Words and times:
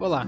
Olá, 0.00 0.26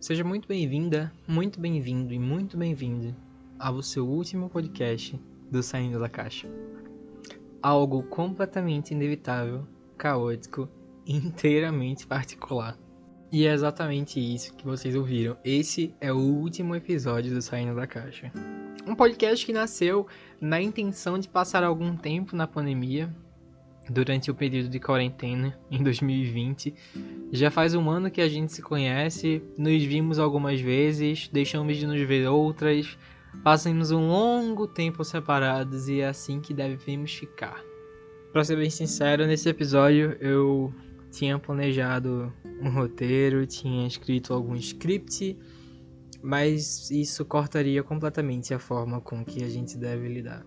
seja 0.00 0.24
muito 0.24 0.48
bem-vinda, 0.48 1.12
muito 1.28 1.60
bem-vindo 1.60 2.14
e 2.14 2.18
muito 2.18 2.56
bem-vindo 2.56 3.14
ao 3.58 3.82
seu 3.82 4.08
último 4.08 4.48
podcast 4.48 5.20
do 5.50 5.62
Saindo 5.62 6.00
da 6.00 6.08
Caixa. 6.08 6.48
Algo 7.62 8.02
completamente 8.04 8.94
inevitável, 8.94 9.68
caótico 9.98 10.66
e 11.04 11.14
inteiramente 11.14 12.06
particular. 12.06 12.78
E 13.30 13.46
é 13.46 13.52
exatamente 13.52 14.18
isso 14.18 14.54
que 14.54 14.64
vocês 14.64 14.96
ouviram. 14.96 15.36
Esse 15.44 15.94
é 16.00 16.10
o 16.10 16.16
último 16.16 16.74
episódio 16.74 17.34
do 17.34 17.42
Saindo 17.42 17.76
da 17.76 17.86
Caixa. 17.86 18.32
Um 18.86 18.94
podcast 18.94 19.44
que 19.44 19.52
nasceu 19.52 20.06
na 20.40 20.58
intenção 20.58 21.18
de 21.18 21.28
passar 21.28 21.62
algum 21.62 21.94
tempo 21.94 22.34
na 22.34 22.46
pandemia, 22.46 23.14
durante 23.90 24.30
o 24.30 24.34
período 24.34 24.68
de 24.68 24.78
quarentena 24.78 25.58
em 25.70 25.82
2020. 25.82 26.74
Já 27.32 27.50
faz 27.50 27.74
um 27.74 27.90
ano 27.90 28.10
que 28.10 28.20
a 28.20 28.28
gente 28.28 28.52
se 28.52 28.62
conhece, 28.62 29.42
nos 29.58 29.82
vimos 29.82 30.18
algumas 30.18 30.60
vezes, 30.60 31.28
deixamos 31.28 31.76
de 31.76 31.86
nos 31.86 32.00
ver 32.00 32.28
outras, 32.28 32.96
passamos 33.42 33.90
um 33.90 34.06
longo 34.08 34.66
tempo 34.68 35.04
separados 35.04 35.88
e 35.88 36.00
é 36.00 36.08
assim 36.08 36.40
que 36.40 36.54
devemos 36.54 37.12
ficar. 37.12 37.62
Para 38.32 38.44
ser 38.44 38.56
bem 38.56 38.70
sincero, 38.70 39.26
nesse 39.26 39.48
episódio 39.48 40.16
eu 40.20 40.72
tinha 41.10 41.36
planejado 41.36 42.32
um 42.62 42.70
roteiro, 42.70 43.44
tinha 43.44 43.88
escrito 43.88 44.32
algum 44.32 44.54
script, 44.54 45.36
mas 46.22 46.90
isso 46.92 47.24
cortaria 47.24 47.82
completamente 47.82 48.54
a 48.54 48.58
forma 48.60 49.00
com 49.00 49.24
que 49.24 49.42
a 49.42 49.48
gente 49.48 49.76
deve 49.76 50.06
lidar. 50.06 50.46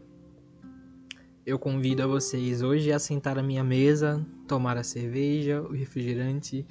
Eu 1.45 1.59
convido 1.59 2.01
a 2.01 2.07
vocês 2.07 2.61
hoje 2.61 2.89
a 2.89 2.97
sentar 2.97 3.37
à 3.37 3.43
minha 3.43 3.65
mesa, 3.65 4.25
tomar 4.47 4.77
a 4.77 4.83
cerveja, 4.83 5.61
o 5.61 5.73
refrigerante 5.73 6.65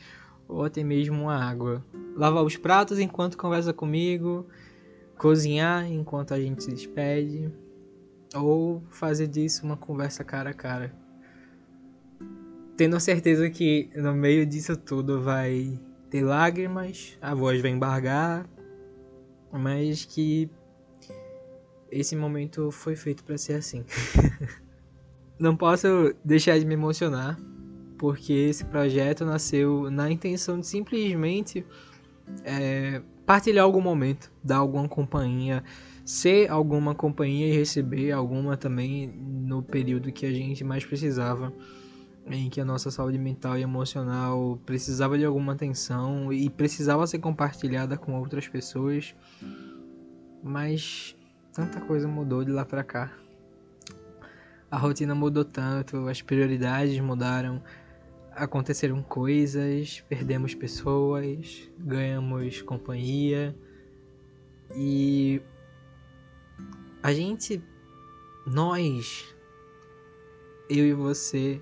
ou 0.48 0.64
até 0.64 0.82
mesmo 0.82 1.28
a 1.28 1.36
água. 1.36 1.84
Lavar 2.16 2.42
os 2.42 2.56
pratos 2.56 2.98
enquanto 2.98 3.36
conversa 3.36 3.74
comigo, 3.74 4.46
cozinhar 5.18 5.84
enquanto 5.92 6.32
a 6.32 6.40
gente 6.40 6.64
se 6.64 6.70
despede 6.70 7.52
ou 8.34 8.82
fazer 8.88 9.26
disso 9.26 9.66
uma 9.66 9.76
conversa 9.76 10.24
cara 10.24 10.50
a 10.50 10.54
cara. 10.54 10.90
Tendo 12.74 12.96
a 12.96 13.00
certeza 13.00 13.50
que 13.50 13.90
no 13.94 14.14
meio 14.14 14.46
disso 14.46 14.74
tudo 14.74 15.20
vai 15.20 15.78
ter 16.08 16.22
lágrimas, 16.22 17.18
a 17.20 17.34
voz 17.34 17.60
vai 17.60 17.70
embargar, 17.70 18.48
mas 19.52 20.06
que 20.06 20.50
esse 21.90 22.16
momento 22.16 22.70
foi 22.70 22.96
feito 22.96 23.22
para 23.22 23.36
ser 23.36 23.52
assim. 23.52 23.84
Não 25.42 25.56
posso 25.56 26.14
deixar 26.24 26.56
de 26.56 26.64
me 26.64 26.74
emocionar, 26.74 27.36
porque 27.98 28.32
esse 28.32 28.64
projeto 28.64 29.24
nasceu 29.24 29.90
na 29.90 30.08
intenção 30.08 30.60
de 30.60 30.68
simplesmente 30.68 31.66
é, 32.44 33.02
partilhar 33.26 33.64
algum 33.64 33.80
momento, 33.80 34.30
dar 34.40 34.58
alguma 34.58 34.88
companhia, 34.88 35.64
ser 36.04 36.48
alguma 36.48 36.94
companhia 36.94 37.48
e 37.48 37.56
receber 37.56 38.12
alguma 38.12 38.56
também 38.56 39.08
no 39.08 39.64
período 39.64 40.12
que 40.12 40.26
a 40.26 40.32
gente 40.32 40.62
mais 40.62 40.84
precisava, 40.84 41.52
em 42.24 42.48
que 42.48 42.60
a 42.60 42.64
nossa 42.64 42.88
saúde 42.88 43.18
mental 43.18 43.58
e 43.58 43.62
emocional 43.62 44.60
precisava 44.64 45.18
de 45.18 45.24
alguma 45.24 45.54
atenção 45.54 46.32
e 46.32 46.48
precisava 46.48 47.04
ser 47.04 47.18
compartilhada 47.18 47.96
com 47.96 48.14
outras 48.14 48.46
pessoas. 48.46 49.12
Mas 50.40 51.16
tanta 51.52 51.80
coisa 51.80 52.06
mudou 52.06 52.44
de 52.44 52.52
lá 52.52 52.64
para 52.64 52.84
cá 52.84 53.21
a 54.72 54.78
rotina 54.78 55.14
mudou 55.14 55.44
tanto, 55.44 56.08
as 56.08 56.22
prioridades 56.22 56.98
mudaram, 56.98 57.62
aconteceram 58.30 59.02
coisas, 59.02 60.02
perdemos 60.08 60.54
pessoas, 60.54 61.70
ganhamos 61.78 62.62
companhia. 62.62 63.54
E 64.74 65.42
a 67.02 67.12
gente, 67.12 67.62
nós, 68.46 69.34
eu 70.70 70.86
e 70.86 70.94
você, 70.94 71.60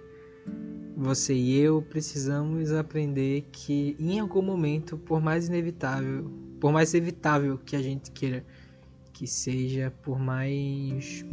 você 0.97 1.35
e 1.35 1.59
eu 1.59 1.83
precisamos 1.83 2.71
aprender 2.71 3.49
que 3.51 3.97
em 3.99 4.21
algum 4.21 4.41
momento, 4.41 4.97
por 4.97 5.21
mais 5.21 5.49
inevitável, 5.49 6.31
por 6.61 6.71
mais 6.71 6.95
evitável 6.95 7.59
que 7.59 7.75
a 7.75 7.83
gente 7.83 8.13
queira 8.13 8.47
que 9.13 9.27
seja, 9.27 9.93
por 10.01 10.17
mais 10.17 11.25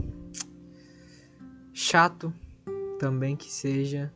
chato 1.80 2.34
também 2.98 3.36
que 3.36 3.54
seja, 3.54 4.12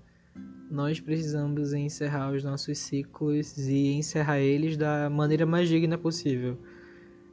nós 0.71 0.99
precisamos 0.99 1.73
encerrar 1.73 2.31
os 2.31 2.43
nossos 2.43 2.79
ciclos 2.79 3.55
e 3.59 3.93
encerrar 3.93 4.39
eles 4.39 4.75
da 4.75 5.11
maneira 5.11 5.45
mais 5.45 5.69
digna 5.69 5.95
possível. 5.95 6.57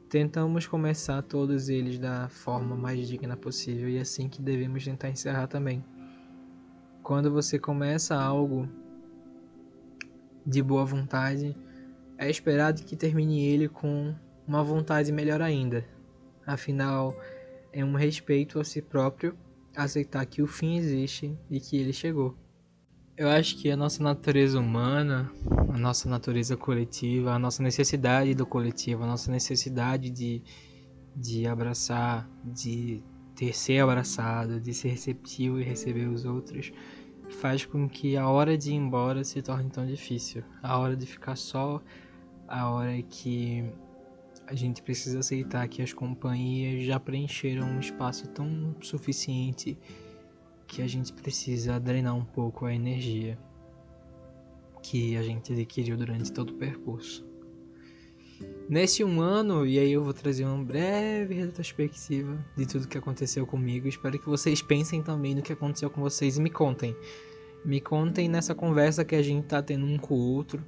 Tentamos 0.07 0.67
começar 0.67 1.23
todos 1.23 1.67
eles 1.67 1.97
da 1.97 2.29
forma 2.29 2.75
mais 2.75 3.07
digna 3.07 3.35
possível 3.35 3.89
e 3.89 3.97
é 3.97 4.01
assim 4.01 4.29
que 4.29 4.39
devemos 4.39 4.85
tentar 4.85 5.09
encerrar 5.09 5.47
também. 5.47 5.83
Quando 7.01 7.31
você 7.31 7.57
começa 7.57 8.15
algo 8.15 8.69
de 10.45 10.61
boa 10.61 10.85
vontade, 10.85 11.57
é 12.19 12.29
esperado 12.29 12.83
que 12.83 12.95
termine 12.95 13.43
ele 13.43 13.67
com 13.67 14.13
uma 14.47 14.63
vontade 14.63 15.11
melhor 15.11 15.41
ainda. 15.41 15.83
Afinal, 16.45 17.19
é 17.73 17.83
um 17.83 17.95
respeito 17.95 18.59
a 18.59 18.63
si 18.63 18.79
próprio 18.79 19.35
aceitar 19.83 20.25
que 20.25 20.41
o 20.41 20.47
fim 20.47 20.77
existe 20.77 21.37
e 21.49 21.59
que 21.59 21.77
ele 21.77 21.93
chegou. 21.93 22.35
Eu 23.17 23.27
acho 23.27 23.57
que 23.57 23.69
a 23.69 23.75
nossa 23.75 24.01
natureza 24.01 24.59
humana, 24.59 25.29
a 25.67 25.77
nossa 25.77 26.07
natureza 26.07 26.55
coletiva, 26.55 27.33
a 27.33 27.39
nossa 27.39 27.61
necessidade 27.61 28.33
do 28.33 28.45
coletivo, 28.45 29.03
a 29.03 29.07
nossa 29.07 29.29
necessidade 29.29 30.09
de, 30.09 30.41
de 31.15 31.45
abraçar, 31.45 32.29
de 32.45 33.03
ter 33.35 33.53
ser 33.53 33.79
abraçado, 33.79 34.59
de 34.59 34.73
ser 34.73 34.89
receptivo 34.89 35.59
e 35.59 35.63
receber 35.63 36.07
os 36.07 36.23
outros, 36.23 36.71
faz 37.29 37.65
com 37.65 37.89
que 37.89 38.15
a 38.15 38.27
hora 38.29 38.57
de 38.57 38.71
ir 38.71 38.75
embora 38.75 39.23
se 39.23 39.41
torne 39.41 39.69
tão 39.69 39.85
difícil. 39.85 40.43
A 40.63 40.77
hora 40.77 40.95
de 40.95 41.05
ficar 41.05 41.35
só, 41.35 41.81
a 42.47 42.69
hora 42.69 43.01
que 43.01 43.69
a 44.49 44.55
gente 44.55 44.81
precisa 44.81 45.19
aceitar 45.19 45.67
que 45.67 45.79
as 45.79 45.93
companhias 45.93 46.83
já 46.83 46.99
preencheram 46.99 47.67
um 47.67 47.79
espaço 47.79 48.27
tão 48.29 48.75
suficiente 48.81 49.77
que 50.65 50.81
a 50.81 50.87
gente 50.87 51.13
precisa 51.13 51.79
drenar 51.79 52.15
um 52.15 52.25
pouco 52.25 52.65
a 52.65 52.73
energia 52.73 53.37
que 54.81 55.15
a 55.15 55.21
gente 55.21 55.53
adquiriu 55.53 55.95
durante 55.95 56.33
todo 56.33 56.49
o 56.49 56.53
percurso. 56.55 57.23
Nesse 58.67 59.03
um 59.03 59.21
ano, 59.21 59.67
e 59.67 59.77
aí 59.77 59.91
eu 59.91 60.03
vou 60.03 60.13
trazer 60.13 60.45
uma 60.45 60.63
breve 60.63 61.35
retrospectiva 61.35 62.43
de 62.57 62.65
tudo 62.65 62.87
que 62.87 62.97
aconteceu 62.97 63.45
comigo. 63.45 63.87
Espero 63.87 64.17
que 64.17 64.27
vocês 64.27 64.63
pensem 64.63 65.03
também 65.03 65.35
no 65.35 65.43
que 65.43 65.53
aconteceu 65.53 65.91
com 65.91 66.01
vocês 66.01 66.37
e 66.37 66.41
me 66.41 66.49
contem. 66.49 66.95
Me 67.63 67.79
contem 67.79 68.27
nessa 68.27 68.55
conversa 68.55 69.05
que 69.05 69.15
a 69.15 69.21
gente 69.21 69.45
tá 69.45 69.61
tendo 69.61 69.85
um 69.85 69.97
com 69.97 70.15
o 70.15 70.33
outro. 70.33 70.65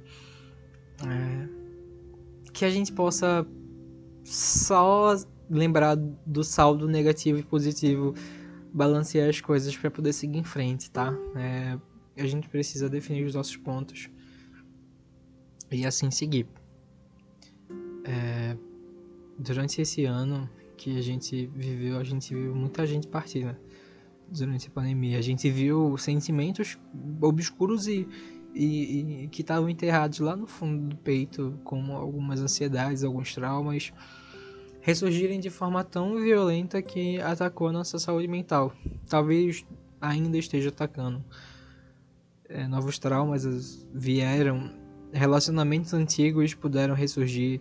É, 1.04 1.48
que 2.52 2.64
a 2.64 2.70
gente 2.70 2.92
possa 2.92 3.44
só 4.24 5.16
lembrar 5.50 5.96
do 5.96 6.42
saldo 6.42 6.88
negativo 6.88 7.38
e 7.38 7.42
positivo, 7.42 8.14
balancear 8.72 9.28
as 9.28 9.40
coisas 9.40 9.76
para 9.76 9.90
poder 9.90 10.12
seguir 10.12 10.38
em 10.38 10.44
frente, 10.44 10.90
tá? 10.90 11.12
É, 11.36 11.78
a 12.16 12.26
gente 12.26 12.48
precisa 12.48 12.88
definir 12.88 13.24
os 13.24 13.34
nossos 13.34 13.56
pontos 13.56 14.08
e 15.70 15.86
assim 15.86 16.10
seguir. 16.10 16.46
É, 18.04 18.56
durante 19.38 19.80
esse 19.80 20.04
ano 20.04 20.48
que 20.76 20.98
a 20.98 21.02
gente 21.02 21.46
viveu, 21.54 21.98
a 21.98 22.04
gente 22.04 22.34
viu 22.34 22.54
muita 22.54 22.86
gente 22.86 23.06
partir, 23.06 23.44
né? 23.44 23.56
Durante 24.28 24.68
a 24.68 24.70
pandemia, 24.70 25.18
a 25.18 25.22
gente 25.22 25.50
viu 25.50 25.96
sentimentos 25.98 26.78
obscuros 27.20 27.86
e 27.86 28.08
e, 28.54 29.24
e 29.24 29.28
que 29.28 29.42
estavam 29.42 29.68
enterrados 29.68 30.18
lá 30.20 30.36
no 30.36 30.46
fundo 30.46 30.88
do 30.88 30.96
peito, 30.96 31.58
como 31.64 31.92
algumas 31.92 32.40
ansiedades, 32.40 33.04
alguns 33.04 33.34
traumas, 33.34 33.92
ressurgirem 34.80 35.40
de 35.40 35.48
forma 35.50 35.82
tão 35.84 36.16
violenta 36.20 36.82
que 36.82 37.20
atacou 37.20 37.68
a 37.68 37.72
nossa 37.72 37.98
saúde 37.98 38.28
mental. 38.28 38.72
Talvez 39.08 39.64
ainda 40.00 40.36
esteja 40.36 40.68
atacando. 40.70 41.24
É, 42.48 42.66
novos 42.66 42.98
traumas 42.98 43.86
vieram, 43.94 44.70
relacionamentos 45.12 45.94
antigos 45.94 46.52
puderam 46.52 46.94
ressurgir, 46.94 47.60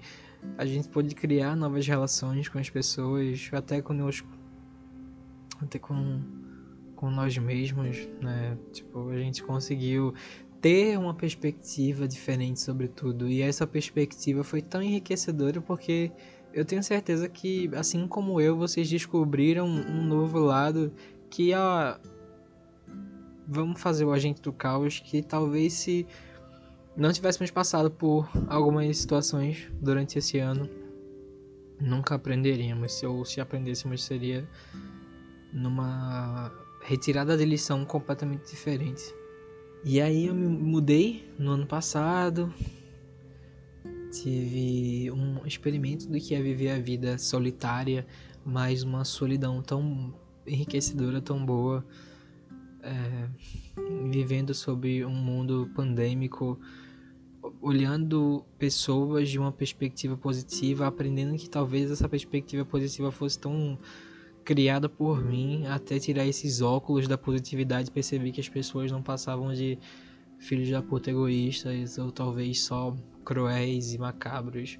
a 0.57 0.65
gente 0.65 0.89
pôde 0.89 1.13
criar 1.13 1.55
novas 1.55 1.87
relações 1.87 2.49
com 2.49 2.57
as 2.57 2.69
pessoas, 2.69 3.49
até 3.53 3.81
conosco, 3.81 4.27
até 5.61 5.77
com, 5.77 6.21
com 6.95 7.09
nós 7.11 7.37
mesmos, 7.37 8.09
né? 8.19 8.57
Tipo, 8.73 9.09
a 9.09 9.17
gente 9.17 9.43
conseguiu 9.43 10.13
ter 10.61 10.97
uma 10.97 11.13
perspectiva 11.13 12.07
diferente 12.07 12.61
sobre 12.61 12.87
tudo. 12.87 13.27
E 13.27 13.41
essa 13.41 13.65
perspectiva 13.65 14.43
foi 14.43 14.61
tão 14.61 14.81
enriquecedora 14.81 15.59
porque 15.59 16.11
eu 16.53 16.63
tenho 16.63 16.83
certeza 16.83 17.27
que, 17.27 17.69
assim 17.75 18.07
como 18.07 18.39
eu, 18.39 18.55
vocês 18.55 18.89
descobriram 18.89 19.65
um 19.65 20.03
novo 20.03 20.37
lado 20.39 20.93
que 21.29 21.53
a. 21.53 21.99
Vamos 23.47 23.81
fazer 23.81 24.05
o 24.05 24.11
agente 24.13 24.41
do 24.41 24.53
caos 24.53 24.99
que 24.99 25.21
talvez 25.21 25.73
se 25.73 26.07
não 26.95 27.11
tivéssemos 27.11 27.51
passado 27.51 27.89
por 27.89 28.29
algumas 28.47 28.95
situações 28.97 29.67
durante 29.81 30.19
esse 30.19 30.37
ano, 30.37 30.69
nunca 31.79 32.15
aprenderíamos. 32.15 33.01
Ou 33.03 33.25
se 33.25 33.41
aprendêssemos, 33.41 34.03
seria 34.03 34.47
numa 35.51 36.51
retirada 36.81 37.35
de 37.35 37.45
lição 37.45 37.83
completamente 37.83 38.49
diferente. 38.51 39.20
E 39.83 39.99
aí 39.99 40.27
eu 40.27 40.35
me 40.35 40.47
mudei 40.47 41.33
no 41.39 41.51
ano 41.51 41.65
passado, 41.65 42.53
tive 44.11 45.09
um 45.11 45.43
experimento 45.43 46.07
do 46.07 46.19
que 46.19 46.35
é 46.35 46.41
viver 46.41 46.69
a 46.69 46.79
vida 46.79 47.17
solitária, 47.17 48.05
mas 48.45 48.83
uma 48.83 49.03
solidão 49.03 49.59
tão 49.63 50.13
enriquecedora, 50.45 51.19
tão 51.19 51.43
boa, 51.43 51.83
é, 52.83 53.27
vivendo 54.11 54.53
sob 54.53 55.03
um 55.03 55.15
mundo 55.15 55.67
pandêmico, 55.75 56.59
olhando 57.59 58.45
pessoas 58.59 59.29
de 59.29 59.39
uma 59.39 59.51
perspectiva 59.51 60.15
positiva, 60.15 60.85
aprendendo 60.85 61.35
que 61.35 61.49
talvez 61.49 61.89
essa 61.89 62.07
perspectiva 62.07 62.63
positiva 62.63 63.11
fosse 63.11 63.39
tão 63.39 63.79
criada 64.43 64.89
por 64.89 65.23
mim, 65.23 65.65
até 65.67 65.99
tirar 65.99 66.25
esses 66.25 66.61
óculos 66.61 67.07
da 67.07 67.17
positividade 67.17 67.89
e 67.89 67.91
perceber 67.91 68.31
que 68.31 68.41
as 68.41 68.49
pessoas 68.49 68.91
não 68.91 69.01
passavam 69.01 69.53
de 69.53 69.77
filhos 70.39 70.69
da 70.69 70.81
puta 70.81 71.11
egoístas, 71.11 71.97
ou 71.97 72.11
talvez 72.11 72.61
só 72.61 72.95
cruéis 73.23 73.93
e 73.93 73.97
macabros, 73.97 74.77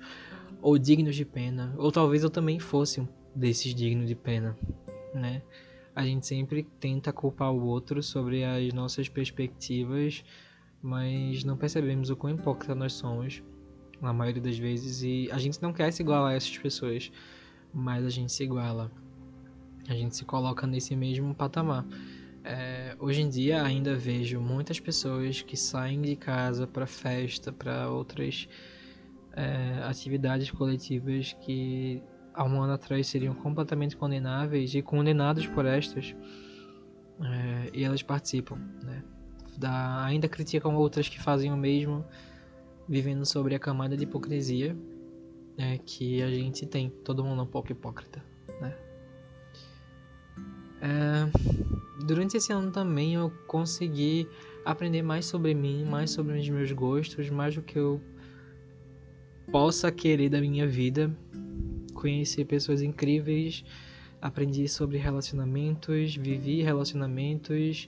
ou 0.62 0.78
dignos 0.78 1.16
de 1.16 1.26
pena, 1.26 1.74
ou 1.78 1.92
talvez 1.92 2.24
eu 2.24 2.30
também 2.30 2.60
fosse 2.60 3.02
um 3.02 3.08
desses 3.36 3.74
dignos 3.74 4.08
de 4.08 4.16
pena, 4.16 4.58
né? 5.14 5.42
A 5.96 6.06
gente 6.06 6.26
sempre 6.26 6.64
tenta 6.80 7.12
culpar 7.12 7.52
o 7.52 7.64
outro 7.64 8.02
sobre 8.02 8.44
as 8.44 8.74
nossas 8.74 9.10
perspectivas, 9.10 10.24
mas 10.82 11.44
não 11.44 11.58
percebemos 11.58 12.10
o 12.10 12.16
quão 12.16 12.34
hipócrita 12.34 12.74
nós 12.74 12.94
somos, 12.94 13.44
na 14.02 14.12
maioria 14.12 14.42
das 14.42 14.58
vezes, 14.58 15.04
e 15.04 15.30
a 15.32 15.38
gente 15.38 15.62
não 15.62 15.72
quer 15.72 15.92
se 15.92 16.02
igualar 16.02 16.32
a 16.32 16.36
essas 16.36 16.58
pessoas, 16.58 17.12
mas 17.74 18.06
a 18.06 18.10
gente 18.10 18.32
se 18.32 18.44
iguala. 18.44 18.92
A 19.88 19.94
gente 19.94 20.16
se 20.16 20.26
coloca 20.26 20.66
nesse 20.68 20.96
mesmo 20.96 21.34
patamar. 21.34 21.86
É, 22.44 22.96
hoje 23.00 23.22
em 23.22 23.30
dia 23.30 23.64
ainda 23.64 23.96
vejo 23.96 24.40
muitas 24.40 24.80
pessoas 24.80 25.42
que 25.42 25.56
saem 25.56 26.02
de 26.02 26.16
casa 26.16 26.66
para 26.66 26.88
festa, 26.88 27.52
para 27.52 27.90
outras 27.90 28.48
é, 29.34 29.84
atividades 29.84 30.50
coletivas 30.50 31.34
que 31.42 32.02
há 32.34 32.44
um 32.44 32.62
ano 32.62 32.74
atrás 32.74 33.08
seriam 33.08 33.36
completamente 33.36 33.96
condenáveis 33.96 34.74
e 34.74 34.82
condenados 34.82 35.46
por 35.48 35.66
estas, 35.66 36.16
é, 37.22 37.70
e 37.74 37.84
elas 37.84 38.02
participam. 38.02 38.58
Né? 38.84 39.04
Da, 39.58 40.04
ainda 40.06 40.28
criticam 40.28 40.76
outras 40.76 41.08
que 41.08 41.20
fazem 41.20 41.52
o 41.52 41.58
mesmo, 41.58 42.04
vivendo 42.88 43.26
sobre 43.26 43.54
a 43.54 43.60
camada 43.60 43.96
de 43.96 44.04
hipocrisia 44.04 44.76
é, 45.58 45.78
que 45.78 46.22
a 46.22 46.30
gente 46.30 46.66
tem. 46.66 46.90
Todo 46.90 47.24
mundo 47.24 47.42
é 47.42 47.44
um 47.44 47.48
pouco 47.48 47.72
hipócrita. 47.72 48.31
É, 50.82 51.30
durante 52.04 52.38
esse 52.38 52.52
ano 52.52 52.72
também 52.72 53.14
eu 53.14 53.32
consegui 53.46 54.28
aprender 54.66 55.04
mais 55.04 55.26
sobre 55.26 55.54
mim, 55.54 55.86
mais 55.86 56.10
sobre 56.10 56.40
os 56.40 56.50
meus 56.50 56.72
gostos, 56.72 57.30
mais 57.30 57.54
do 57.54 57.62
que 57.62 57.78
eu 57.78 58.02
possa 59.52 59.92
querer 59.92 60.30
da 60.30 60.42
minha 60.42 60.68
vida. 60.68 61.16
Conheci 61.94 62.44
pessoas 62.44 62.82
incríveis, 62.82 63.64
aprendi 64.20 64.68
sobre 64.68 64.98
relacionamentos, 64.98 66.16
vivi 66.16 66.64
relacionamentos, 66.64 67.88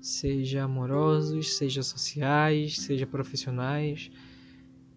seja 0.00 0.64
amorosos, 0.64 1.56
seja 1.56 1.82
sociais, 1.82 2.80
seja 2.80 3.06
profissionais. 3.06 4.10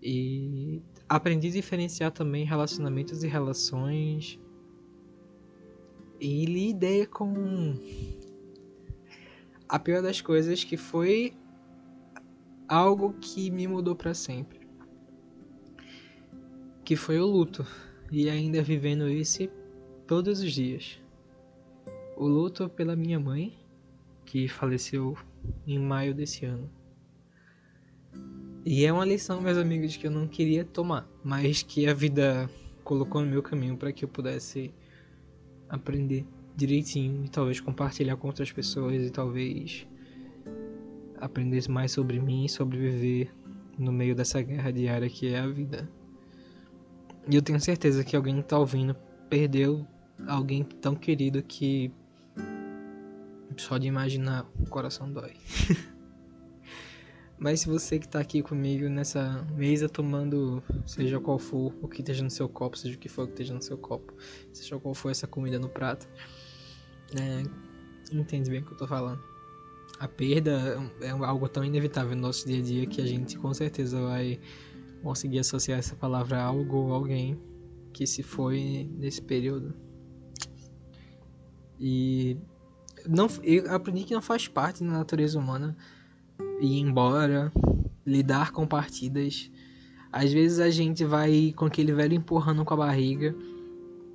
E 0.01 0.81
aprendi 1.07 1.47
a 1.49 1.51
diferenciar 1.51 2.11
também 2.11 2.45
relacionamentos 2.45 3.23
e 3.23 3.27
relações 3.27 4.39
e 6.19 6.45
lidei 6.45 7.05
com 7.05 7.75
a 9.67 9.77
pior 9.77 10.01
das 10.01 10.21
coisas 10.21 10.63
que 10.63 10.77
foi 10.77 11.33
algo 12.67 13.13
que 13.13 13.49
me 13.49 13.67
mudou 13.67 13.95
para 13.95 14.13
sempre. 14.13 14.59
Que 16.83 16.95
foi 16.95 17.19
o 17.19 17.25
luto 17.25 17.65
e 18.11 18.29
ainda 18.29 18.61
vivendo 18.61 19.09
isso 19.09 19.47
todos 20.05 20.39
os 20.39 20.51
dias. 20.51 20.99
O 22.15 22.27
luto 22.27 22.69
pela 22.69 22.95
minha 22.95 23.19
mãe, 23.19 23.53
que 24.25 24.47
faleceu 24.47 25.17
em 25.65 25.77
maio 25.77 26.13
desse 26.13 26.45
ano. 26.45 26.69
E 28.65 28.85
é 28.85 28.91
uma 28.91 29.05
lição, 29.05 29.39
meus 29.39 29.57
amigos, 29.57 29.95
que 29.95 30.07
eu 30.07 30.11
não 30.11 30.27
queria 30.27 30.65
tomar, 30.65 31.07
mas 31.23 31.63
que 31.63 31.87
a 31.87 31.93
vida 31.93 32.49
colocou 32.83 33.21
no 33.21 33.27
meu 33.27 33.41
caminho 33.41 33.77
para 33.77 33.93
que 33.93 34.03
eu 34.03 34.09
pudesse 34.09 34.73
aprender 35.69 36.25
direitinho 36.55 37.25
e 37.25 37.29
talvez 37.29 37.59
compartilhar 37.59 38.15
com 38.17 38.27
outras 38.27 38.51
pessoas 38.51 39.01
e 39.05 39.09
talvez 39.09 39.87
aprender 41.19 41.67
mais 41.69 41.91
sobre 41.91 42.19
mim 42.19 42.45
e 42.45 42.49
sobreviver 42.49 43.31
no 43.77 43.91
meio 43.91 44.15
dessa 44.15 44.41
guerra 44.41 44.71
diária 44.71 45.09
que 45.09 45.27
é 45.27 45.39
a 45.39 45.47
vida. 45.47 45.89
E 47.29 47.35
eu 47.35 47.41
tenho 47.41 47.59
certeza 47.59 48.03
que 48.03 48.15
alguém 48.15 48.41
que 48.41 48.47
tá 48.47 48.57
ouvindo 48.57 48.95
perdeu 49.29 49.85
alguém 50.27 50.63
tão 50.63 50.95
querido 50.95 51.43
que 51.43 51.91
só 53.57 53.77
de 53.77 53.87
imaginar 53.87 54.45
o 54.59 54.69
coração 54.69 55.11
dói. 55.11 55.33
Mas 57.39 57.61
se 57.61 57.67
você 57.67 57.99
que 57.99 58.07
está 58.07 58.19
aqui 58.19 58.41
comigo 58.41 58.89
nessa 58.89 59.45
mesa 59.55 59.87
tomando, 59.87 60.63
seja 60.85 61.19
qual 61.19 61.37
for 61.37 61.71
o 61.81 61.87
que 61.87 62.01
esteja 62.01 62.23
no 62.23 62.31
seu 62.31 62.49
copo, 62.49 62.75
seja 62.75 62.95
o 62.95 62.97
que 62.97 63.07
for 63.07 63.27
que 63.27 63.33
esteja 63.33 63.53
no 63.53 63.61
seu 63.61 63.77
copo, 63.77 64.11
seja 64.51 64.79
qual 64.79 64.95
for 64.95 65.11
essa 65.11 65.27
comida 65.27 65.59
no 65.59 65.69
prato, 65.69 66.07
é, 67.15 67.43
entende 68.11 68.49
bem 68.49 68.61
o 68.61 68.63
que 68.63 68.69
eu 68.69 68.73
estou 68.73 68.87
falando. 68.87 69.21
A 69.99 70.07
perda 70.07 70.77
é 71.01 71.09
algo 71.09 71.47
tão 71.47 71.63
inevitável 71.63 72.15
no 72.15 72.23
nosso 72.23 72.47
dia 72.47 72.59
a 72.59 72.61
dia 72.61 72.87
que 72.87 73.01
a 73.01 73.05
gente 73.05 73.37
com 73.37 73.53
certeza 73.53 74.01
vai 74.01 74.39
conseguir 75.03 75.39
associar 75.39 75.77
essa 75.77 75.95
palavra 75.95 76.39
a 76.39 76.43
algo 76.43 76.77
ou 76.77 76.93
alguém 76.93 77.39
que 77.93 78.07
se 78.07 78.23
foi 78.23 78.89
nesse 78.97 79.21
período. 79.21 79.75
E 81.79 82.35
não, 83.07 83.27
eu 83.43 83.71
aprendi 83.73 84.03
que 84.03 84.13
não 84.13 84.21
faz 84.21 84.47
parte 84.47 84.83
da 84.83 84.89
natureza 84.89 85.37
humana 85.37 85.77
ir 86.59 86.79
embora, 86.79 87.51
lidar 88.05 88.51
com 88.51 88.67
partidas. 88.67 89.51
Às 90.11 90.31
vezes 90.31 90.59
a 90.59 90.69
gente 90.69 91.03
vai 91.03 91.53
com 91.55 91.65
aquele 91.65 91.93
velho 91.93 92.13
empurrando 92.13 92.63
com 92.63 92.73
a 92.73 92.77
barriga, 92.77 93.35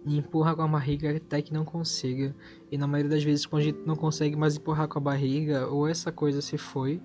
e 0.05 0.19
empurra 0.19 0.55
com 0.55 0.63
a 0.63 0.69
barriga 0.69 1.17
até 1.17 1.41
que 1.41 1.53
não 1.53 1.65
consiga. 1.65 2.35
E 2.71 2.79
na 2.79 2.87
maioria 2.87 3.11
das 3.11 3.25
vezes, 3.25 3.47
quando 3.47 3.63
a 3.63 3.65
gente 3.67 3.79
não 3.87 3.97
consegue 3.97 4.37
mais 4.37 4.57
empurrar 4.57 4.89
com 4.89 4.99
a 4.99 5.03
barriga, 5.03 5.69
ou 5.69 5.89
essa 5.89 6.11
coisa 6.11 6.41
se 6.41 6.59
foi 6.59 7.01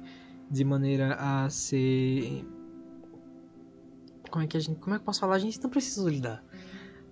de 0.50 0.64
maneira 0.64 1.16
a 1.20 1.50
ser. 1.50 2.46
Como 4.30 4.44
é 4.44 4.48
que 4.48 4.58
a 4.58 4.60
gente. 4.60 4.80
Como 4.80 4.96
é 4.96 4.98
que 4.98 5.04
eu 5.04 5.06
posso 5.06 5.20
falar? 5.20 5.36
A 5.36 5.40
gente 5.40 5.62
não 5.62 5.70
precisa 5.70 6.10
lidar. 6.10 6.44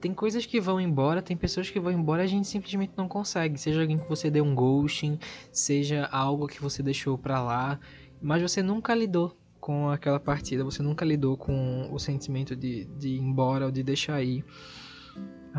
Tem 0.05 0.13
coisas 0.13 0.45
que 0.45 0.61
vão 0.61 0.79
embora, 0.79 1.19
tem 1.19 1.35
pessoas 1.35 1.67
que 1.67 1.79
vão 1.79 1.91
embora 1.91 2.21
a 2.21 2.27
gente 2.27 2.47
simplesmente 2.47 2.93
não 2.95 3.07
consegue. 3.07 3.57
Seja 3.57 3.81
alguém 3.81 3.97
que 3.97 4.07
você 4.07 4.29
deu 4.29 4.43
um 4.43 4.53
ghosting, 4.53 5.17
seja 5.51 6.05
algo 6.11 6.45
que 6.45 6.61
você 6.61 6.83
deixou 6.83 7.17
pra 7.17 7.41
lá 7.41 7.79
mas 8.21 8.39
você 8.39 8.61
nunca 8.61 8.93
lidou 8.93 9.35
com 9.59 9.89
aquela 9.89 10.19
partida, 10.19 10.63
você 10.63 10.83
nunca 10.83 11.03
lidou 11.03 11.35
com 11.35 11.89
o 11.91 11.97
sentimento 11.97 12.55
de, 12.55 12.85
de 12.85 13.09
ir 13.09 13.19
embora 13.19 13.65
ou 13.65 13.71
de 13.71 13.81
deixar 13.81 14.21
ir. 14.21 14.45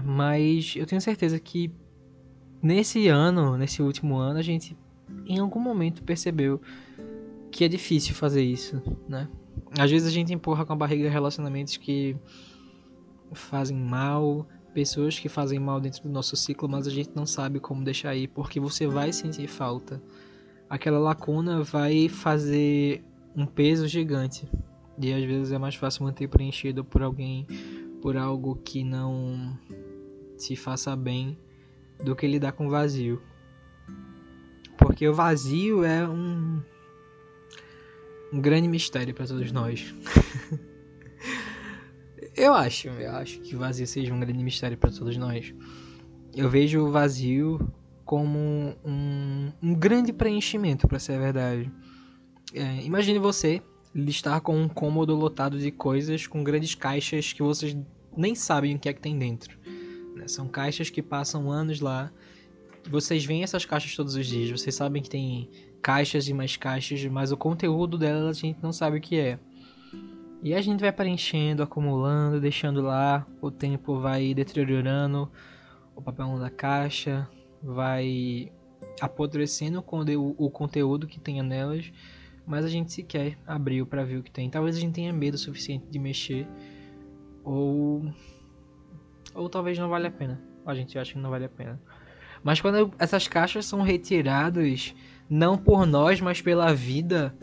Mas 0.05 0.75
eu 0.76 0.87
tenho 0.87 1.00
certeza 1.00 1.41
que 1.41 1.73
nesse 2.62 3.09
ano, 3.09 3.57
nesse 3.57 3.83
último 3.83 4.17
ano, 4.17 4.38
a 4.38 4.43
gente 4.43 4.76
em 5.26 5.41
algum 5.41 5.61
momento 5.61 6.05
percebeu 6.05 6.61
que 7.50 7.65
é 7.65 7.69
difícil 7.69 8.15
fazer 8.15 8.45
isso, 8.45 8.81
né? 9.09 9.29
Às 9.76 9.91
vezes 9.91 10.07
a 10.07 10.11
gente 10.12 10.33
empurra 10.33 10.65
com 10.65 10.73
a 10.73 10.76
barriga 10.76 11.11
relacionamentos 11.11 11.76
que 11.76 12.17
fazem 13.33 13.76
mal, 13.76 14.47
pessoas 14.73 15.18
que 15.18 15.28
fazem 15.28 15.59
mal 15.59 15.80
dentro 15.80 16.02
do 16.02 16.09
nosso 16.09 16.37
ciclo, 16.37 16.68
mas 16.68 16.87
a 16.87 16.90
gente 16.90 17.11
não 17.14 17.26
sabe 17.26 17.61
como 17.61 17.85
deixar 17.85 18.14
ir, 18.14 18.28
porque 18.28 18.61
você 18.61 18.87
vai 18.87 19.12
sentir 19.12 19.49
falta 19.49 20.00
aquela 20.68 20.99
lacuna 20.99 21.62
vai 21.62 22.09
fazer 22.09 23.02
um 23.35 23.47
peso 23.47 23.87
gigante. 23.87 24.49
E 24.99 25.12
às 25.12 25.25
vezes 25.25 25.52
é 25.52 25.59
mais 25.59 25.75
fácil 25.75 26.04
manter 26.04 26.28
preenchido 26.28 26.85
por 26.85 27.02
alguém, 27.02 27.47
por 28.00 28.16
algo 28.16 28.56
que 28.56 28.83
não 28.83 29.59
te 30.38 30.56
faça 30.56 30.95
bem, 30.97 31.38
do 32.02 32.14
que 32.16 32.26
lidar 32.26 32.52
com 32.52 32.68
vazio. 32.68 33.23
Porque 34.78 35.06
o 35.06 35.14
vazio 35.14 35.85
é 35.85 36.06
um, 36.09 36.62
um 38.33 38.40
grande 38.40 38.68
mistério 38.68 39.14
para 39.14 39.26
todos 39.26 39.52
nós. 39.52 39.95
eu 42.37 42.55
acho, 42.55 42.88
eu 42.88 43.11
acho 43.12 43.40
que 43.40 43.57
o 43.57 43.59
vazio 43.59 43.87
seja 43.87 44.12
um 44.12 44.21
grande 44.21 44.45
mistério 44.45 44.76
para 44.76 44.90
todos 44.90 45.16
nós. 45.16 45.55
Eu 46.35 46.50
vejo 46.50 46.87
o 46.87 46.90
vazio 46.90 47.73
como 48.05 48.38
um, 48.85 49.52
um 49.62 49.75
grande 49.75 50.12
preenchimento, 50.12 50.87
para 50.87 50.99
ser 50.99 51.14
a 51.14 51.19
verdade. 51.19 51.73
É, 52.55 52.85
imagine 52.85 53.19
você 53.19 53.62
estar 53.95 54.40
com 54.40 54.57
um 54.57 54.69
cômodo 54.69 55.14
lotado 55.14 55.59
de 55.59 55.71
coisas 55.71 56.26
com 56.26 56.45
grandes 56.45 56.75
caixas 56.75 57.33
que 57.33 57.43
vocês 57.43 57.76
nem 58.16 58.35
sabem 58.35 58.76
o 58.76 58.78
que 58.78 58.88
é 58.88 58.93
que 58.93 59.00
tem 59.00 59.19
dentro. 59.19 59.59
Né? 60.14 60.28
São 60.28 60.47
caixas 60.47 60.90
que 60.90 61.02
passam 61.02 61.50
anos 61.50 61.81
lá. 61.81 62.12
Vocês 62.88 63.25
veem 63.25 63.43
essas 63.43 63.64
caixas 63.64 63.97
todos 63.97 64.14
os 64.14 64.26
dias. 64.26 64.50
Vocês 64.50 64.75
sabem 64.75 65.02
que 65.02 65.11
tem 65.11 65.50
caixas 65.83 66.28
e 66.28 66.35
mais 66.35 66.57
caixas, 66.57 67.05
mas 67.07 67.33
o 67.33 67.37
conteúdo 67.37 67.99
delas 67.99 68.37
a 68.37 68.40
gente 68.40 68.59
não 68.62 68.73
sabe 68.73 68.99
o 68.99 69.00
que 69.00 69.16
é. 69.16 69.38
E 70.43 70.55
a 70.55 70.61
gente 70.61 70.81
vai 70.81 70.93
preenchendo, 70.93 71.62
acumulando, 71.62 72.40
deixando 72.40 72.81
lá. 72.81 73.26
O 73.40 73.50
tempo 73.50 73.99
vai 73.99 74.35
deteriorando 74.35 75.31
o 75.95 76.02
papel 76.02 76.38
da 76.38 76.50
caixa, 76.50 77.28
vai 77.62 78.52
apodrecendo 79.00 79.85
o 80.38 80.50
conteúdo 80.50 81.07
que 81.07 81.19
tenha 81.19 81.43
nelas, 81.43 81.93
mas 82.47 82.64
a 82.64 82.69
gente 82.69 82.93
sequer 82.93 83.38
abriu 83.47 83.87
para 83.87 84.05
ver 84.05 84.19
o 84.19 84.23
que 84.23 84.31
tem. 84.31 84.49
Talvez 84.49 84.76
a 84.76 84.81
gente 84.81 84.95
tenha 84.95 85.12
medo 85.12 85.37
suficiente 85.37 85.87
de 85.90 85.99
mexer, 85.99 86.47
ou 87.43 88.05
ou 89.35 89.49
talvez 89.49 89.78
não 89.78 89.88
vale 89.88 90.07
a 90.07 90.11
pena. 90.11 90.40
A 90.64 90.75
gente 90.75 90.99
acha 90.99 91.12
que 91.12 91.19
não 91.19 91.31
vale 91.31 91.45
a 91.45 91.49
pena. 91.49 91.81
Mas 92.43 92.61
quando 92.61 92.93
essas 92.99 93.26
caixas 93.28 93.66
são 93.66 93.83
retiradas, 93.83 94.95
não 95.28 95.59
por 95.59 95.87
nós, 95.87 96.21
mas 96.21 96.40
pela 96.40 96.73
vida, 96.75 97.37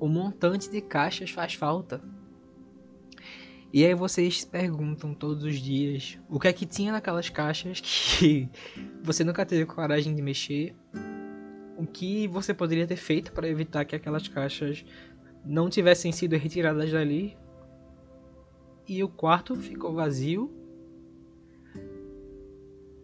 o 0.00 0.08
montante 0.08 0.70
de 0.70 0.80
caixas 0.80 1.30
faz 1.30 1.54
falta. 1.54 2.02
E 3.72 3.84
aí 3.84 3.94
vocês 3.94 4.44
perguntam 4.44 5.12
todos 5.12 5.44
os 5.44 5.56
dias 5.56 6.18
o 6.28 6.40
que 6.40 6.48
é 6.48 6.52
que 6.52 6.64
tinha 6.64 6.90
naquelas 6.90 7.28
caixas 7.28 7.80
que 7.80 8.48
você 9.02 9.22
nunca 9.22 9.44
teve 9.44 9.66
coragem 9.66 10.14
de 10.14 10.22
mexer. 10.22 10.74
O 11.76 11.86
que 11.86 12.26
você 12.26 12.54
poderia 12.54 12.86
ter 12.86 12.96
feito 12.96 13.32
para 13.32 13.48
evitar 13.48 13.84
que 13.84 13.94
aquelas 13.94 14.26
caixas 14.26 14.84
não 15.44 15.68
tivessem 15.68 16.10
sido 16.10 16.36
retiradas 16.36 16.90
dali. 16.90 17.36
E 18.86 19.04
o 19.04 19.08
quarto 19.08 19.54
ficou 19.54 19.94
vazio. 19.94 20.50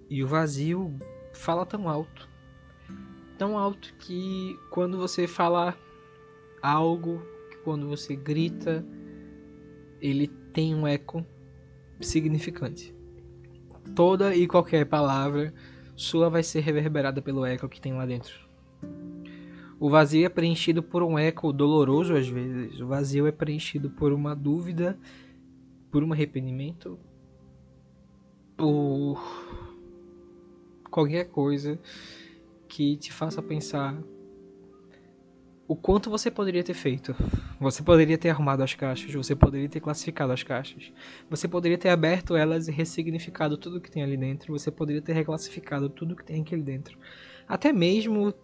E 0.09 0.25
o 0.25 0.27
vazio 0.27 0.97
fala 1.33 1.67
tão 1.67 1.89
alto. 1.89 2.29
Tão 3.37 3.59
alto 3.59 3.95
que 3.99 4.59
quando 4.71 4.97
você 4.97 5.27
fala 5.27 5.77
algo, 6.65 7.23
quando 7.63 7.87
você 7.87 8.17
grita, 8.17 8.85
ele 10.01 10.27
tem 10.27 10.75
um 10.75 10.87
eco 10.87 11.25
significante. 12.01 12.95
Toda 13.95 14.35
e 14.35 14.47
qualquer 14.47 14.87
palavra 14.87 15.53
sua 15.95 16.31
vai 16.31 16.43
ser 16.43 16.61
reverberada 16.61 17.21
pelo 17.21 17.45
eco 17.45 17.69
que 17.69 17.81
tem 17.81 17.93
lá 17.93 18.07
dentro. 18.07 18.33
O 19.79 19.91
vazio 19.91 20.25
é 20.25 20.29
preenchido 20.31 20.83
por 20.83 21.03
um 21.03 21.19
eco 21.19 21.53
doloroso 21.53 22.15
às 22.15 22.27
vezes. 22.27 22.81
O 22.81 22.87
vazio 22.87 23.27
é 23.27 23.33
preenchido 23.33 23.91
por 23.91 24.11
uma 24.11 24.35
dúvida, 24.35 24.99
por 25.91 26.03
um 26.03 26.15
arrependimento, 26.15 26.99
por 28.57 29.23
qualquer 30.91 31.25
coisa 31.25 31.79
que 32.67 32.97
te 32.97 33.13
faça 33.13 33.43
pensar 33.43 34.03
o 35.67 35.75
quanto 35.75 36.11
você 36.11 36.31
poderia 36.31 36.63
ter 36.63 36.75
feito. 36.75 37.15
Você 37.59 37.83
poderia 37.83 38.19
ter 38.19 38.29
arrumado 38.31 38.63
as 38.63 38.75
caixas, 38.75 39.13
você 39.13 39.35
poderia 39.35 39.69
ter 39.69 39.81
classificado 39.81 40.33
as 40.33 40.43
caixas, 40.43 40.93
você 41.31 41.49
poderia 41.49 41.79
ter 41.79 41.89
aberto 41.89 42.37
elas 42.37 42.69
e 42.69 42.73
ressignificado 42.73 43.57
tudo 43.57 43.81
que 43.81 43.91
tem 43.91 44.03
ali 44.03 44.17
dentro, 44.17 44.53
você 44.53 44.71
poderia 44.71 45.01
ter 45.01 45.13
reclassificado 45.13 45.89
tudo 45.89 46.17
que 46.17 46.25
tem 46.25 46.43
aqui 46.43 46.57
dentro, 46.57 46.99
até 47.49 47.73
mesmo 47.73 48.35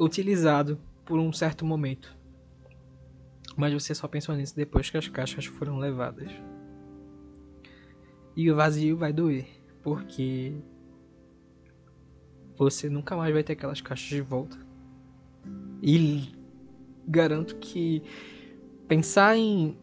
utilizado 0.00 0.80
por 1.04 1.18
um 1.18 1.32
certo 1.32 1.64
momento. 1.64 2.16
Mas 3.56 3.72
você 3.72 3.94
só 3.94 4.06
pensou 4.06 4.34
nisso 4.34 4.54
depois 4.54 4.90
que 4.90 4.98
as 4.98 5.08
caixas 5.08 5.46
foram 5.46 5.78
levadas. 5.78 6.30
E 8.34 8.50
o 8.50 8.56
vazio 8.56 8.98
vai 8.98 9.14
doer, 9.14 9.46
porque 9.82 10.52
você 12.56 12.90
nunca 12.90 13.16
mais 13.16 13.32
vai 13.32 13.42
ter 13.42 13.54
aquelas 13.54 13.80
caixas 13.80 14.08
de 14.08 14.20
volta. 14.20 14.58
E 15.80 16.36
garanto 17.06 17.56
que 17.56 18.02
pensar 18.88 19.36
em 19.36 19.76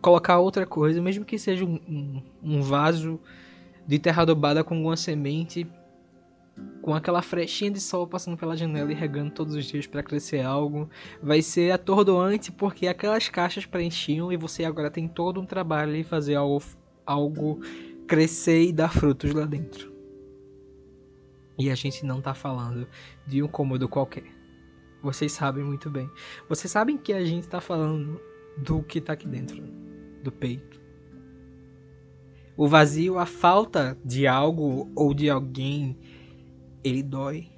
colocar 0.00 0.38
outra 0.38 0.66
coisa, 0.66 1.00
mesmo 1.00 1.24
que 1.24 1.38
seja 1.38 1.64
um, 1.64 1.80
um, 1.88 2.22
um 2.42 2.62
vaso 2.62 3.20
de 3.86 3.98
terra 3.98 4.22
adubada 4.22 4.64
com 4.64 4.74
alguma 4.74 4.96
semente, 4.96 5.66
com 6.82 6.94
aquela 6.94 7.22
frechinha 7.22 7.70
de 7.70 7.80
sol 7.80 8.06
passando 8.06 8.36
pela 8.36 8.56
janela 8.56 8.90
e 8.90 8.94
regando 8.94 9.30
todos 9.30 9.54
os 9.54 9.64
dias 9.64 9.86
para 9.86 10.02
crescer 10.02 10.40
algo, 10.40 10.88
vai 11.22 11.42
ser 11.42 11.70
atordoante 11.70 12.50
porque 12.50 12.86
aquelas 12.86 13.28
caixas 13.28 13.66
preenchiam 13.66 14.32
e 14.32 14.36
você 14.36 14.64
agora 14.64 14.90
tem 14.90 15.06
todo 15.06 15.40
um 15.40 15.46
trabalho 15.46 15.94
em 15.94 16.02
fazer 16.02 16.34
algo, 16.34 16.62
algo 17.04 17.60
crescer 18.06 18.64
e 18.64 18.72
dar 18.72 18.92
frutos 18.92 19.32
lá 19.32 19.44
dentro. 19.44 19.92
E 21.58 21.70
a 21.70 21.74
gente 21.74 22.04
não 22.04 22.20
tá 22.20 22.34
falando 22.34 22.86
de 23.26 23.42
um 23.42 23.48
cômodo 23.48 23.88
qualquer. 23.88 24.24
Vocês 25.02 25.32
sabem 25.32 25.62
muito 25.62 25.90
bem. 25.90 26.10
Vocês 26.48 26.70
sabem 26.70 26.96
que 26.96 27.12
a 27.12 27.24
gente 27.24 27.44
está 27.44 27.60
falando 27.60 28.20
do 28.56 28.82
que 28.82 28.98
está 28.98 29.12
aqui 29.12 29.28
dentro 29.28 29.62
do 30.22 30.32
peito. 30.32 30.80
O 32.56 32.66
vazio, 32.66 33.18
a 33.18 33.26
falta 33.26 33.98
de 34.04 34.26
algo 34.26 34.90
ou 34.94 35.12
de 35.12 35.28
alguém, 35.28 35.98
ele 36.82 37.02
dói. 37.02 37.50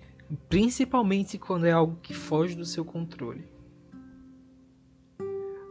Principalmente 0.48 1.38
quando 1.38 1.66
é 1.66 1.70
algo 1.70 1.96
que 2.02 2.12
foge 2.12 2.54
do 2.54 2.64
seu 2.64 2.84
controle. 2.84 3.44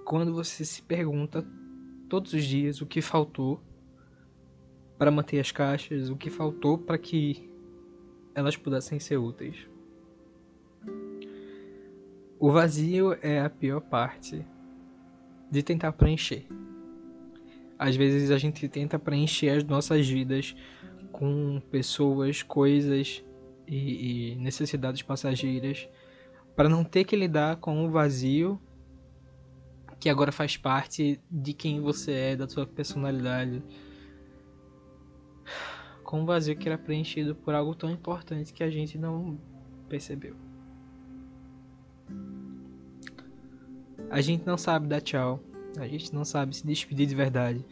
Quando 0.05 0.33
você 0.33 0.63
se 0.63 0.81
pergunta 0.81 1.45
todos 2.07 2.31
os 2.31 2.45
dias 2.45 2.81
o 2.81 2.85
que 2.85 3.01
faltou 3.01 3.61
para 4.97 5.11
manter 5.11 5.39
as 5.39 5.51
caixas, 5.51 6.09
o 6.09 6.15
que 6.15 6.29
faltou 6.29 6.77
para 6.77 6.97
que 6.97 7.51
elas 8.33 8.55
pudessem 8.55 8.99
ser 8.99 9.17
úteis. 9.17 9.67
O 12.39 12.51
vazio 12.51 13.17
é 13.21 13.41
a 13.41 13.49
pior 13.49 13.81
parte 13.81 14.45
de 15.49 15.63
tentar 15.63 15.91
preencher. 15.93 16.45
Às 17.79 17.95
vezes 17.95 18.29
a 18.29 18.37
gente 18.37 18.67
tenta 18.69 18.99
preencher 18.99 19.49
as 19.49 19.63
nossas 19.63 20.07
vidas 20.07 20.55
com 21.11 21.59
pessoas, 21.71 22.43
coisas 22.43 23.23
e, 23.67 24.33
e 24.33 24.35
necessidades 24.35 25.01
passageiras 25.01 25.89
para 26.55 26.69
não 26.69 26.83
ter 26.83 27.05
que 27.05 27.15
lidar 27.15 27.57
com 27.57 27.85
o 27.85 27.89
vazio 27.89 28.61
que 29.99 30.09
agora 30.09 30.31
faz 30.31 30.55
parte 30.55 31.19
de 31.29 31.53
quem 31.53 31.81
você 31.81 32.11
é, 32.11 32.35
da 32.35 32.47
sua 32.47 32.67
personalidade. 32.67 33.63
Com 36.03 36.21
um 36.21 36.25
vazio 36.25 36.55
que 36.55 36.69
era 36.69 36.77
preenchido 36.77 37.35
por 37.35 37.55
algo 37.55 37.73
tão 37.73 37.89
importante 37.89 38.53
que 38.53 38.63
a 38.63 38.69
gente 38.69 38.95
não 38.97 39.39
percebeu. 39.89 40.46
A 44.09 44.21
gente 44.21 44.45
não 44.45 44.57
sabe 44.57 44.87
dar 44.87 45.01
tchau. 45.01 45.39
A 45.77 45.87
gente 45.87 46.13
não 46.13 46.25
sabe 46.25 46.55
se 46.55 46.65
despedir 46.65 47.05
de 47.05 47.15
verdade. 47.15 47.65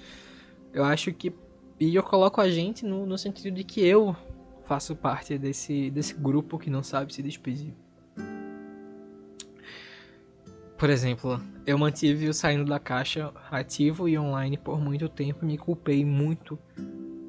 Eu 0.74 0.84
acho 0.84 1.12
que. 1.14 1.34
E 1.80 1.96
eu 1.96 2.04
coloco 2.04 2.40
a 2.40 2.50
gente 2.50 2.86
no, 2.86 3.06
no 3.06 3.18
sentido 3.18 3.54
de 3.54 3.64
que 3.64 3.82
eu 3.86 4.16
faço 4.66 4.96
parte 4.96 5.38
desse, 5.38 5.90
desse 5.92 6.14
grupo 6.14 6.58
que 6.58 6.70
não 6.70 6.84
sabe 6.84 7.14
se 7.14 7.22
despedir. 7.22 7.74
Por 10.78 10.90
exemplo, 10.90 11.40
eu 11.66 11.78
mantive 11.78 12.28
o 12.28 12.34
saindo 12.34 12.66
da 12.66 12.80
caixa 12.80 13.32
ativo 13.50 14.10
e 14.10 14.18
online 14.20 14.58
por 14.58 14.80
muito 14.80 15.08
tempo 15.08 15.44
e 15.44 15.48
me 15.48 15.58
culpei 15.58 16.04
muito 16.04 16.60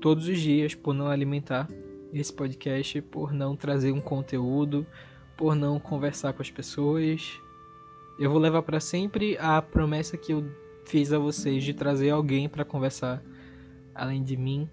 todos 0.01 0.27
os 0.27 0.39
dias 0.39 0.75
por 0.75 0.93
não 0.93 1.07
alimentar 1.07 1.69
esse 2.13 2.33
podcast, 2.33 3.01
por 3.03 3.33
não 3.33 3.55
trazer 3.55 3.93
um 3.93 4.01
conteúdo, 4.01 4.87
por 5.37 5.55
não 5.55 5.79
conversar 5.79 6.33
com 6.33 6.43
as 6.43 6.51
pessoas, 6.51 7.41
eu 8.19 8.31
vou 8.31 8.39
levar 8.39 8.63
para 8.63 8.81
sempre 8.81 9.37
a 9.39 9.61
promessa 9.61 10.17
que 10.17 10.33
eu 10.33 10.45
fiz 10.87 11.13
a 11.13 11.19
vocês 11.19 11.63
de 11.63 11.75
trazer 11.75 12.11
alguém 12.11 12.49
para 12.49 12.65
conversar 12.65 13.23
além 13.95 14.23
de 14.23 14.37
mim. 14.37 14.69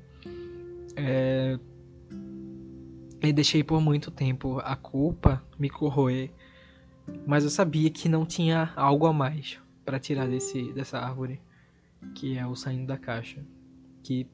É... 0.95 1.59
E 3.21 3.33
deixei 3.33 3.63
por 3.63 3.81
muito 3.81 4.11
tempo 4.11 4.59
a 4.59 4.75
culpa 4.75 5.41
me 5.57 5.69
corroer, 5.69 6.29
mas 7.25 7.43
eu 7.43 7.49
sabia 7.49 7.89
que 7.89 8.09
não 8.09 8.25
tinha 8.25 8.73
algo 8.75 9.05
a 9.05 9.13
mais 9.13 9.59
para 9.85 9.99
tirar 9.99 10.27
desse, 10.27 10.73
dessa 10.73 10.99
árvore, 10.99 11.41
que 12.15 12.37
é 12.37 12.45
o 12.45 12.55
saindo 12.55 12.87
da 12.87 12.97
caixa, 12.97 13.41
que 14.03 14.27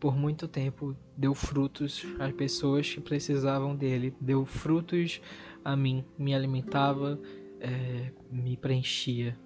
por 0.00 0.16
muito 0.16 0.48
tempo 0.48 0.96
deu 1.16 1.32
frutos 1.32 2.04
às 2.18 2.32
pessoas 2.32 2.92
que 2.92 3.00
precisavam 3.00 3.74
dele, 3.74 4.14
deu 4.20 4.44
frutos 4.44 5.20
a 5.64 5.74
mim, 5.74 6.04
me 6.18 6.34
alimentava, 6.34 7.18
é, 7.60 8.12
me 8.30 8.56
preenchia. 8.56 9.38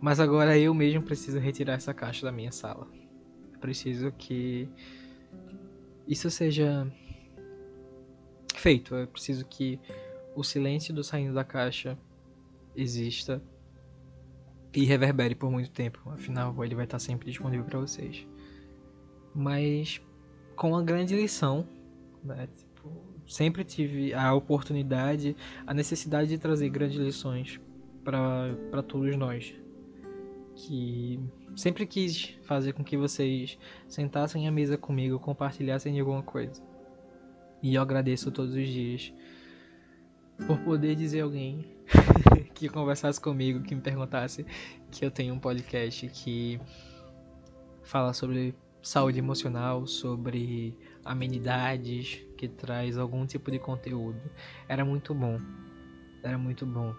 Mas 0.00 0.20
agora 0.20 0.58
eu 0.58 0.74
mesmo 0.74 1.02
preciso 1.02 1.38
retirar 1.38 1.74
essa 1.74 1.94
caixa 1.94 2.26
da 2.26 2.32
minha 2.32 2.52
sala. 2.52 2.86
preciso 3.60 4.12
que 4.12 4.68
isso 6.06 6.30
seja 6.30 6.86
feito. 8.54 8.94
Eu 8.94 9.06
preciso 9.06 9.46
que 9.46 9.80
o 10.34 10.42
silêncio 10.42 10.92
do 10.92 11.02
saindo 11.04 11.32
da 11.32 11.44
caixa 11.44 11.96
exista 12.76 13.42
e 14.74 14.84
reverbere 14.84 15.34
por 15.34 15.50
muito 15.50 15.70
tempo. 15.70 16.00
Afinal, 16.10 16.62
ele 16.64 16.74
vai 16.74 16.84
estar 16.84 16.98
sempre 16.98 17.30
disponível 17.30 17.64
para 17.64 17.78
vocês. 17.78 18.26
Mas 19.34 20.00
com 20.56 20.70
uma 20.70 20.82
grande 20.82 21.14
lição, 21.14 21.66
né? 22.22 22.48
Sempre 23.26 23.64
tive 23.64 24.12
a 24.12 24.34
oportunidade, 24.34 25.36
a 25.66 25.72
necessidade 25.72 26.28
de 26.28 26.38
trazer 26.38 26.68
grandes 26.68 26.98
lições 26.98 27.60
para 28.02 28.82
todos 28.82 29.16
nós. 29.16 29.54
Que 30.54 31.18
sempre 31.56 31.86
quis 31.86 32.36
fazer 32.42 32.72
com 32.72 32.84
que 32.84 32.96
vocês 32.96 33.58
sentassem 33.88 34.46
à 34.46 34.52
mesa 34.52 34.76
comigo, 34.76 35.18
compartilhassem 35.18 35.92
de 35.92 36.00
alguma 36.00 36.22
coisa. 36.22 36.62
E 37.62 37.74
eu 37.74 37.82
agradeço 37.82 38.30
todos 38.30 38.54
os 38.54 38.68
dias 38.68 39.12
por 40.46 40.58
poder 40.60 40.94
dizer 40.94 41.20
alguém 41.22 41.64
que 42.54 42.68
conversasse 42.68 43.20
comigo, 43.20 43.62
que 43.62 43.74
me 43.74 43.80
perguntasse 43.80 44.44
que 44.90 45.04
eu 45.04 45.10
tenho 45.10 45.34
um 45.34 45.38
podcast 45.38 46.06
que 46.08 46.60
fala 47.82 48.12
sobre 48.12 48.54
saúde 48.82 49.18
emocional, 49.18 49.86
sobre 49.86 50.76
amenidades, 51.04 52.20
que 52.48 52.54
traz 52.54 52.98
algum 52.98 53.26
tipo 53.26 53.50
de 53.50 53.58
conteúdo. 53.58 54.20
Era 54.68 54.84
muito 54.84 55.14
bom. 55.14 55.38
Era 56.22 56.38
muito 56.38 56.66
bom 56.66 56.94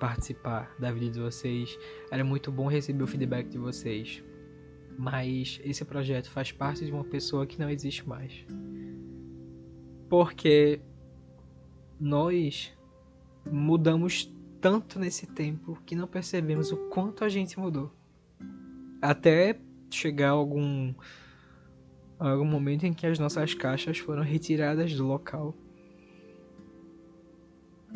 participar 0.00 0.74
da 0.78 0.92
vida 0.92 1.10
de 1.10 1.20
vocês. 1.20 1.78
Era 2.10 2.24
muito 2.24 2.50
bom 2.50 2.66
receber 2.66 3.02
o 3.02 3.06
feedback 3.06 3.48
de 3.48 3.58
vocês. 3.58 4.22
Mas 4.98 5.60
esse 5.64 5.84
projeto 5.84 6.30
faz 6.30 6.50
parte 6.50 6.84
de 6.84 6.92
uma 6.92 7.04
pessoa 7.04 7.46
que 7.46 7.58
não 7.58 7.70
existe 7.70 8.08
mais. 8.08 8.44
Porque 10.08 10.80
nós 12.00 12.72
mudamos 13.50 14.32
tanto 14.60 14.98
nesse 14.98 15.26
tempo 15.26 15.80
que 15.86 15.94
não 15.94 16.08
percebemos 16.08 16.72
o 16.72 16.76
quanto 16.88 17.24
a 17.24 17.28
gente 17.28 17.58
mudou. 17.58 17.92
Até 19.00 19.58
chegar 19.90 20.30
algum 20.30 20.92
algum 22.18 22.44
momento 22.44 22.84
em 22.84 22.92
que 22.92 23.06
as 23.06 23.18
nossas 23.18 23.54
caixas 23.54 23.98
foram 23.98 24.22
retiradas 24.22 24.94
do 24.94 25.06
local 25.06 25.54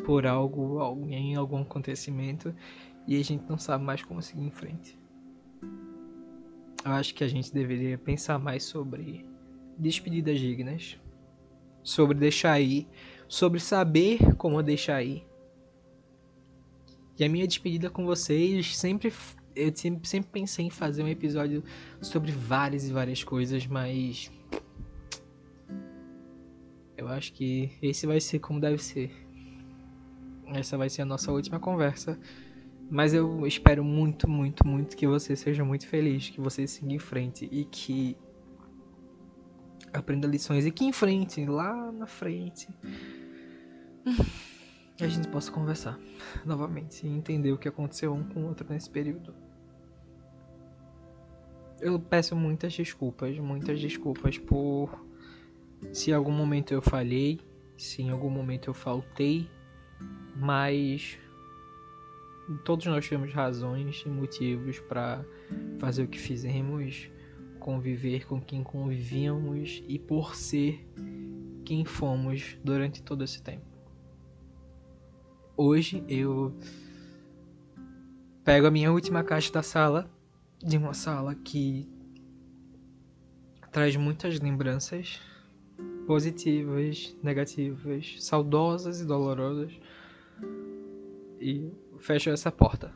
por 0.05 0.25
algo, 0.25 0.79
alguém, 0.79 1.35
algum 1.35 1.61
acontecimento 1.61 2.55
e 3.07 3.19
a 3.19 3.23
gente 3.23 3.43
não 3.49 3.57
sabe 3.57 3.83
mais 3.83 4.01
como 4.03 4.21
seguir 4.21 4.45
em 4.45 4.51
frente. 4.51 4.97
Eu 6.83 6.91
acho 6.91 7.13
que 7.13 7.23
a 7.23 7.27
gente 7.27 7.53
deveria 7.53 7.97
pensar 7.97 8.37
mais 8.39 8.63
sobre 8.63 9.25
despedidas 9.77 10.39
dignas, 10.39 10.99
sobre 11.81 12.17
deixar 12.17 12.59
ir, 12.59 12.87
sobre 13.27 13.59
saber 13.59 14.35
como 14.35 14.61
deixar 14.61 15.03
ir. 15.03 15.25
E 17.17 17.23
a 17.23 17.29
minha 17.29 17.47
despedida 17.47 17.89
com 17.89 18.05
vocês 18.05 18.75
sempre 18.75 19.13
eu 19.55 19.75
sempre, 19.75 20.07
sempre 20.07 20.29
pensei 20.31 20.65
em 20.65 20.69
fazer 20.69 21.03
um 21.03 21.07
episódio 21.07 21.63
sobre 22.01 22.31
várias 22.31 22.87
e 22.87 22.93
várias 22.93 23.23
coisas, 23.23 23.65
mas 23.67 24.31
eu 26.97 27.07
acho 27.07 27.33
que 27.33 27.71
esse 27.81 28.07
vai 28.07 28.19
ser 28.19 28.39
como 28.39 28.59
deve 28.59 28.77
ser. 28.77 29.11
Essa 30.47 30.77
vai 30.77 30.89
ser 30.89 31.01
a 31.01 31.05
nossa 31.05 31.31
última 31.31 31.59
conversa. 31.59 32.19
Mas 32.89 33.13
eu 33.13 33.47
espero 33.47 33.83
muito, 33.83 34.29
muito, 34.29 34.67
muito 34.67 34.95
que 34.95 35.07
você 35.07 35.35
seja 35.35 35.65
muito 35.65 35.87
feliz, 35.87 36.29
que 36.29 36.39
você 36.39 36.67
siga 36.67 36.93
em 36.93 36.99
frente 36.99 37.47
e 37.51 37.65
que 37.65 38.15
aprenda 39.91 40.27
lições 40.27 40.65
e 40.65 40.71
que 40.71 40.85
em 40.85 40.91
frente, 40.91 41.45
lá 41.45 41.91
na 41.91 42.05
frente, 42.05 42.67
a 44.99 45.07
gente 45.07 45.27
possa 45.27 45.51
conversar 45.51 45.99
novamente 46.45 47.05
e 47.05 47.09
entender 47.09 47.51
o 47.51 47.57
que 47.57 47.67
aconteceu 47.67 48.13
um 48.13 48.23
com 48.23 48.41
o 48.41 48.47
outro 48.47 48.67
nesse 48.69 48.89
período. 48.89 49.33
Eu 51.83 51.99
peço 51.99 52.33
muitas 52.33 52.73
desculpas, 52.73 53.37
muitas 53.37 53.77
desculpas 53.77 54.37
por 54.37 55.05
se 55.91 56.11
em 56.11 56.13
algum 56.13 56.31
momento 56.31 56.73
eu 56.73 56.81
falhei, 56.81 57.41
se 57.77 58.01
em 58.01 58.09
algum 58.09 58.29
momento 58.29 58.69
eu 58.69 58.73
faltei, 58.73 59.49
mas 60.33 61.19
todos 62.63 62.85
nós 62.85 63.05
temos 63.09 63.33
razões 63.33 64.01
e 64.05 64.09
motivos 64.09 64.79
para 64.79 65.25
fazer 65.77 66.03
o 66.03 66.07
que 66.07 66.17
fizemos, 66.17 67.11
conviver 67.59 68.25
com 68.27 68.39
quem 68.39 68.63
convivíamos 68.63 69.83
e 69.85 69.99
por 69.99 70.37
ser 70.37 70.87
quem 71.65 71.83
fomos 71.83 72.57
durante 72.63 73.03
todo 73.03 73.25
esse 73.25 73.43
tempo. 73.43 73.65
Hoje 75.57 76.01
eu 76.07 76.57
pego 78.45 78.67
a 78.67 78.71
minha 78.71 78.89
última 78.89 79.21
caixa 79.21 79.51
da 79.51 79.61
sala, 79.61 80.09
de 80.63 80.77
uma 80.77 80.93
sala 80.93 81.35
que 81.35 81.89
traz 83.71 83.97
muitas 83.97 84.39
lembranças 84.39 85.19
positivas, 86.07 87.15
negativas, 87.21 88.15
saudosas 88.23 89.01
e 89.01 89.05
dolorosas 89.05 89.77
e 91.39 91.69
fecho 91.99 92.29
essa 92.29 92.49
porta. 92.49 92.93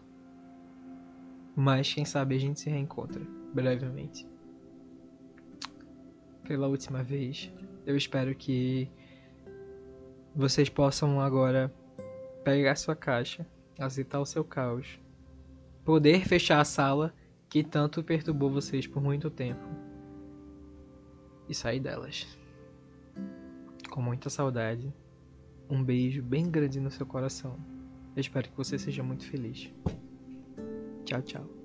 Mas 1.56 1.93
quem 1.93 2.06
sabe 2.06 2.36
a 2.36 2.39
gente 2.39 2.62
se 2.62 2.69
reencontra 2.69 3.21
brevemente. 3.53 4.25
Pela 6.45 6.67
última 6.67 7.03
vez, 7.03 7.51
eu 7.86 7.97
espero 7.97 8.34
que 8.34 8.89
vocês 10.34 10.69
possam 10.69 11.19
agora 11.19 11.73
pegar 12.45 12.75
sua 12.75 12.95
caixa, 12.95 13.45
aceitar 13.77 14.21
o 14.21 14.25
seu 14.25 14.45
caos, 14.45 14.99
poder 15.84 16.25
fechar 16.25 16.62
a 16.62 16.65
sala 16.65 17.13
que 17.49 17.63
tanto 17.63 18.03
perturbou 18.03 18.49
vocês 18.51 18.86
por 18.86 19.01
muito 19.01 19.29
tempo 19.29 19.65
e 21.47 21.55
sair 21.55 21.79
delas. 21.79 22.27
Com 23.89 24.01
muita 24.01 24.29
saudade, 24.29 24.93
um 25.69 25.83
beijo 25.83 26.21
bem 26.21 26.49
grande 26.49 26.79
no 26.79 26.91
seu 26.91 27.05
coração. 27.05 27.57
Eu 28.15 28.21
espero 28.21 28.49
que 28.49 28.57
você 28.57 28.77
seja 28.77 29.03
muito 29.03 29.25
feliz. 29.25 29.71
Tchau, 31.05 31.21
tchau. 31.21 31.56